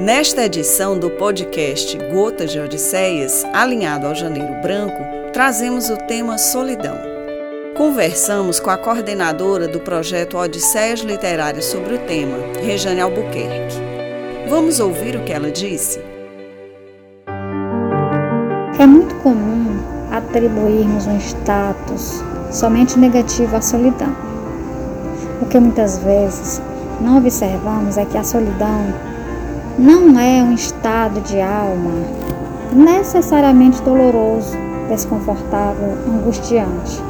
[0.00, 4.96] Nesta edição do podcast Gotas de Odisseias, alinhado ao Janeiro Branco,
[5.30, 6.96] trazemos o tema Solidão.
[7.76, 13.76] Conversamos com a coordenadora do projeto Odisseias Literárias sobre o tema, Rejane Albuquerque.
[14.48, 16.00] Vamos ouvir o que ela disse?
[18.78, 24.16] É muito comum atribuirmos um status somente negativo à solidão.
[25.42, 26.58] O que muitas vezes
[27.02, 29.10] não observamos é que a solidão
[29.80, 31.90] não é um estado de alma
[32.70, 34.54] necessariamente doloroso,
[34.90, 37.02] desconfortável, angustiante.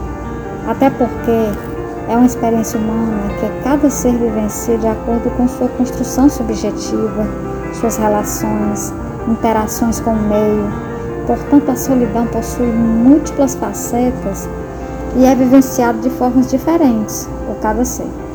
[0.69, 1.33] Até porque
[2.09, 7.27] é uma experiência humana que cada ser vivencia de acordo com sua construção subjetiva,
[7.73, 8.95] suas relações,
[9.27, 10.73] interações com o meio.
[11.27, 14.49] Portanto, a solidão possui múltiplas facetas
[15.17, 18.30] e é vivenciado de formas diferentes por cada ser.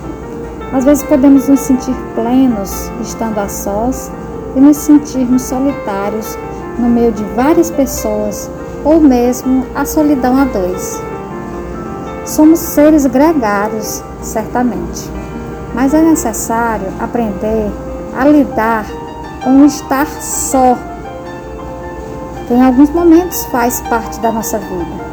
[0.76, 4.12] Às vezes podemos nos sentir plenos estando a sós
[4.58, 6.38] e nos sentirmos solitários
[6.78, 8.52] no meio de várias pessoas
[8.84, 11.02] ou mesmo a solidão a dois.
[12.26, 15.10] Somos seres gregários, certamente,
[15.74, 17.72] mas é necessário aprender
[18.14, 18.86] a lidar
[19.46, 20.78] com o estar só,
[22.50, 25.06] que em alguns momentos faz parte da nossa vida.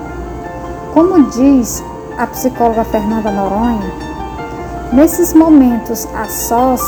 [0.92, 1.84] Como diz
[2.18, 4.11] a psicóloga Fernanda Noronha,
[4.92, 6.82] nesses momentos a sós,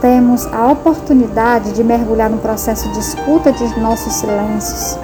[0.00, 4.98] temos a oportunidade de mergulhar no processo de escuta de nossos silêncios,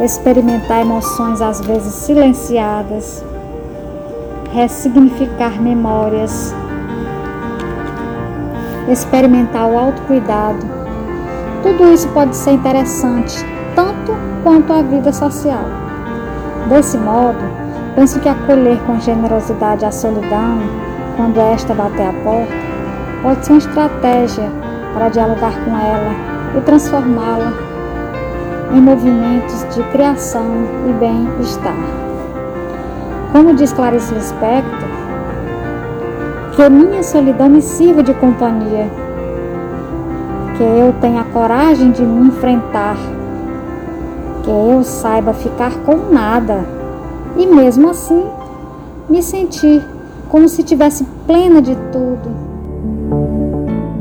[0.00, 3.24] experimentar emoções às vezes silenciadas,
[4.52, 6.52] ressignificar memórias,
[8.88, 10.66] experimentar o autocuidado.
[11.62, 15.64] Tudo isso pode ser interessante, tanto quanto a vida social.
[16.68, 17.38] Desse modo,
[17.94, 20.58] penso que acolher com generosidade a solidão,
[21.16, 22.52] quando esta bater a porta,
[23.22, 24.50] pode ser uma estratégia
[24.92, 26.14] para dialogar com ela
[26.56, 27.52] e transformá-la
[28.72, 30.46] em movimentos de criação
[30.88, 31.76] e bem-estar.
[33.32, 34.88] Como diz Clarice Lispector,
[36.54, 38.88] que minha solidão me sirva de companhia,
[40.56, 42.96] que eu tenha coragem de me enfrentar,
[44.42, 46.64] que eu saiba ficar com nada
[47.36, 48.24] e mesmo assim
[49.08, 49.82] me sentir
[50.34, 52.34] como se tivesse plena de tudo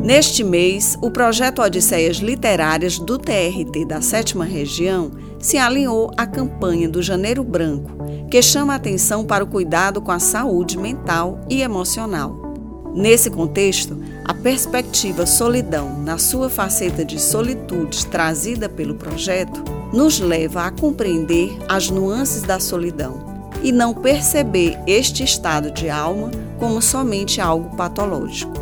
[0.01, 6.89] Neste mês, o projeto Odisseias Literárias do TRT da Sétima Região se alinhou à campanha
[6.89, 7.91] do Janeiro Branco,
[8.31, 12.55] que chama a atenção para o cuidado com a saúde mental e emocional.
[12.95, 13.95] Nesse contexto,
[14.25, 19.63] a perspectiva solidão, na sua faceta de solitude trazida pelo projeto,
[19.93, 23.32] nos leva a compreender as nuances da solidão
[23.63, 26.29] e não perceber este estado de alma
[26.59, 28.53] como somente algo patológico.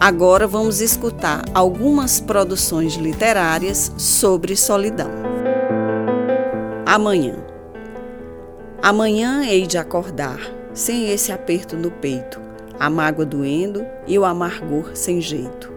[0.00, 5.10] Agora vamos escutar algumas produções literárias sobre solidão.
[6.84, 7.36] Amanhã.
[8.82, 10.40] Amanhã hei de acordar,
[10.74, 12.40] sem esse aperto no peito,
[12.80, 15.70] a mágoa doendo e o amargor sem jeito.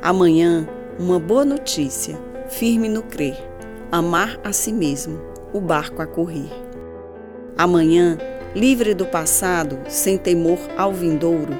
[0.00, 0.68] Amanhã,
[0.98, 2.16] uma boa notícia,
[2.48, 3.36] firme no crer,
[3.90, 5.20] amar a si mesmo,
[5.52, 6.67] o barco a correr.
[7.58, 8.16] Amanhã,
[8.54, 11.58] livre do passado, sem temor ao vindouro,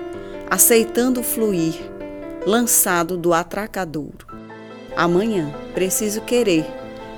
[0.48, 1.75] aceitando fluir,
[2.47, 4.25] lançado do atracadouro.
[4.97, 6.64] Amanhã preciso querer,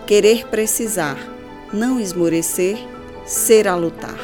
[0.07, 1.19] querer precisar,
[1.71, 2.79] não esmorecer,
[3.27, 4.19] ser a lutar.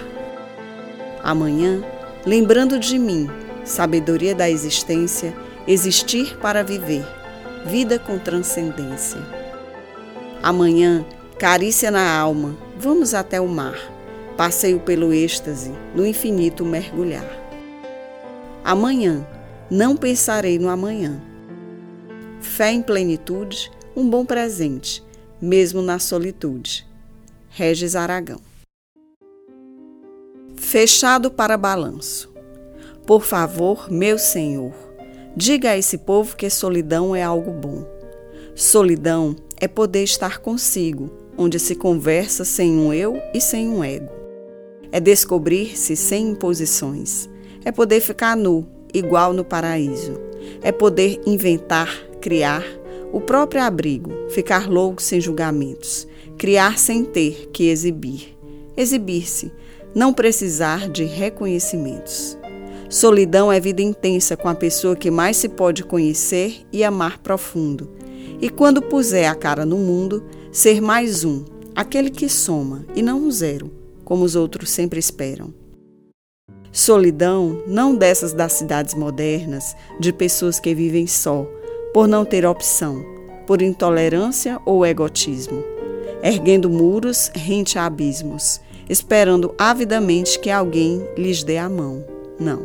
[1.23, 1.85] Amanhã,
[2.25, 3.29] lembrando de mim,
[3.63, 5.35] sabedoria da existência,
[5.69, 7.07] existir para viver,
[7.67, 9.21] vida com transcendência.
[10.43, 11.05] Amanhã,
[11.39, 13.96] carícia na alma, vamos até o mar,
[14.37, 17.27] passeio pelo êxtase, no infinito mergulhar.
[18.63, 19.27] Amanhã,
[19.71, 21.21] não pensarei no amanhã.
[22.41, 25.03] Fé em plenitude, um bom presente,
[25.41, 26.87] mesmo na solitude.
[27.49, 28.41] Regis Aragão.
[30.57, 32.31] Fechado para balanço.
[33.07, 34.75] Por favor, meu Senhor,
[35.35, 37.87] diga a esse povo que solidão é algo bom.
[38.55, 44.16] Solidão é poder estar consigo, onde se conversa sem um eu e sem um ego.
[44.91, 47.29] É descobrir-se sem imposições
[47.67, 50.21] é poder ficar nu, igual no paraíso.
[50.63, 52.65] É poder inventar, criar
[53.13, 56.07] o próprio abrigo, ficar louco sem julgamentos,
[56.39, 58.39] criar sem ter que exibir,
[58.77, 59.51] exibir-se,
[59.93, 62.39] não precisar de reconhecimentos.
[62.89, 67.91] Solidão é vida intensa com a pessoa que mais se pode conhecer e amar profundo.
[68.41, 70.23] E quando puser a cara no mundo,
[70.53, 71.45] ser mais um,
[71.75, 73.73] aquele que soma e não um zero,
[74.07, 75.53] como os outros sempre esperam.
[76.73, 81.45] Solidão, não dessas das cidades modernas, de pessoas que vivem só,
[81.93, 83.05] por não ter opção,
[83.47, 85.63] por intolerância ou egotismo,
[86.23, 92.05] erguendo muros rente a abismos, esperando avidamente que alguém lhes dê a mão.
[92.39, 92.61] Não.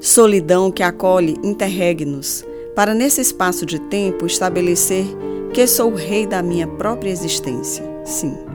[0.00, 2.44] Solidão que acolhe interregnos,
[2.76, 5.04] para nesse espaço de tempo estabelecer
[5.52, 7.84] que sou o rei da minha própria existência.
[8.04, 8.53] Sim.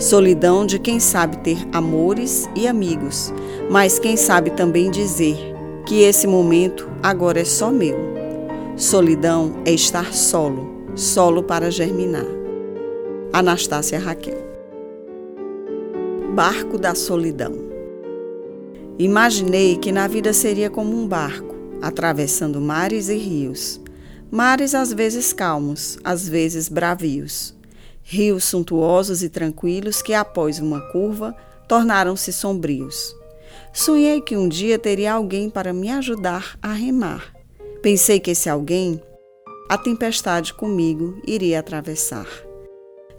[0.00, 3.34] Solidão de quem sabe ter amores e amigos,
[3.70, 5.36] mas quem sabe também dizer
[5.84, 7.98] que esse momento agora é só meu.
[8.78, 12.24] Solidão é estar solo, solo para germinar.
[13.30, 14.42] Anastácia Raquel.
[16.34, 17.52] Barco da solidão.
[18.98, 23.78] Imaginei que na vida seria como um barco, atravessando mares e rios.
[24.30, 27.59] Mares às vezes calmos, às vezes bravios
[28.02, 31.34] rios suntuosos e tranquilos que, após uma curva,
[31.68, 33.14] tornaram-se sombrios.
[33.72, 37.32] Sonhei que um dia teria alguém para me ajudar a remar.
[37.82, 39.00] Pensei que esse alguém,
[39.68, 42.26] a tempestade comigo, iria atravessar.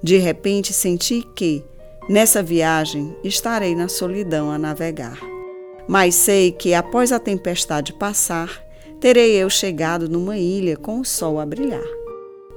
[0.03, 1.63] De repente senti que,
[2.09, 5.19] nessa viagem, estarei na solidão a navegar.
[5.87, 8.63] Mas sei que, após a tempestade passar,
[8.99, 12.00] terei eu chegado numa ilha com o sol a brilhar.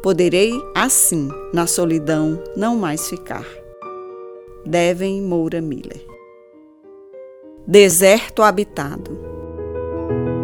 [0.04, 3.46] Poderei, assim, na solidão, não mais ficar.
[4.66, 6.04] Devem Moura Miller.
[7.66, 9.18] Deserto habitado.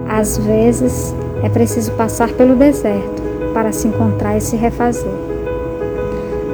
[0.08, 1.14] Às vezes
[1.44, 3.20] é preciso passar pelo deserto
[3.52, 5.12] para se encontrar e se refazer.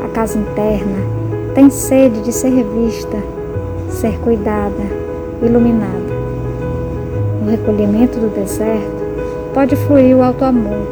[0.05, 0.99] A casa interna
[1.55, 3.19] tem sede de ser revista,
[3.89, 4.83] ser cuidada,
[5.41, 6.13] iluminada.
[7.41, 10.89] No recolhimento do deserto pode fluir o auto-amor,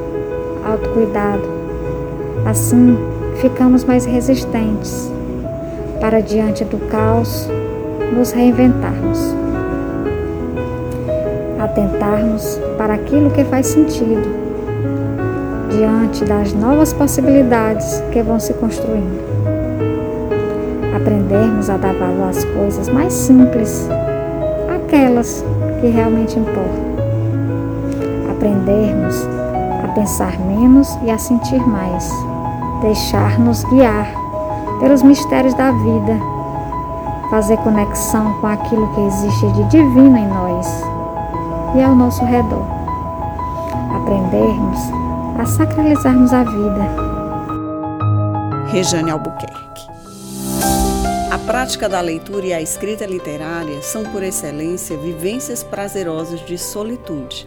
[0.64, 1.53] autocuidado,
[2.46, 2.98] Assim,
[3.40, 5.10] ficamos mais resistentes
[6.00, 7.48] para diante do caos
[8.14, 9.34] nos reinventarmos,
[11.58, 14.44] atentarmos para aquilo que faz sentido
[15.70, 19.24] diante das novas possibilidades que vão se construindo.
[20.94, 23.88] Aprendermos a dar valor às coisas mais simples,
[24.76, 25.44] aquelas
[25.80, 26.94] que realmente importam.
[28.30, 29.26] Aprendermos
[29.82, 32.12] a pensar menos e a sentir mais
[32.84, 34.14] deixar-nos guiar
[34.78, 36.20] pelos mistérios da vida,
[37.30, 40.66] fazer conexão com aquilo que existe de divino em nós
[41.74, 42.66] e ao nosso redor,
[43.96, 44.78] aprendermos
[45.38, 46.88] a sacralizarmos a vida.
[48.66, 49.88] Rejane Albuquerque.
[51.30, 57.46] A prática da leitura e a escrita literária são, por excelência, vivências prazerosas de solitude,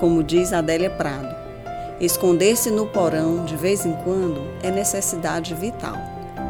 [0.00, 1.37] como diz Adélia Prado
[2.00, 5.96] Esconder-se no porão de vez em quando é necessidade vital.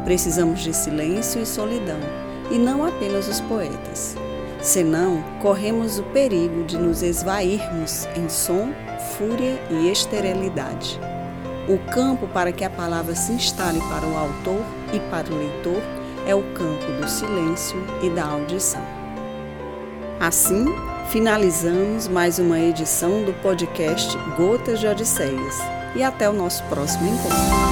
[0.05, 1.99] Precisamos de silêncio e solidão,
[2.51, 4.15] e não apenas os poetas.
[4.61, 8.69] Senão, corremos o perigo de nos esvairmos em som,
[9.17, 10.99] fúria e esterilidade.
[11.67, 14.63] O campo para que a palavra se instale para o autor
[14.93, 15.81] e para o leitor
[16.27, 18.85] é o campo do silêncio e da audição.
[20.19, 20.65] Assim,
[21.09, 25.55] Finalizamos mais uma edição do podcast Gotas de Odisseias
[25.95, 27.68] e até o nosso próximo encontro.